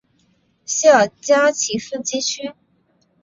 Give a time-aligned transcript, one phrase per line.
[0.65, 2.55] 谢尔加奇斯基区。